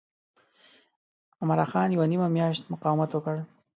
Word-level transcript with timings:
عمرا 1.41 1.65
خان 1.71 1.89
یوه 1.91 2.07
نیمه 2.11 2.27
میاشت 2.35 2.63
مقاومت 2.71 3.09
وکړ. 3.13 3.35